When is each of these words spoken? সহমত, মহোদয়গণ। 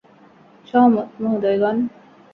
সহমত, 0.67 1.07
মহোদয়গণ। 1.21 1.77